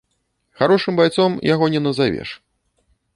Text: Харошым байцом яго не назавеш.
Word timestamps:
Харошым 0.61 0.97
байцом 0.99 1.31
яго 1.53 1.65
не 1.75 1.81
назавеш. 1.89 2.29